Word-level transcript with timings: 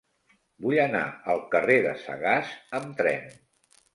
Vull 0.65 0.79
anar 0.85 1.01
al 1.33 1.43
carrer 1.51 1.75
de 1.87 1.93
Sagàs 2.05 2.55
amb 2.79 2.99
tren. 3.03 3.29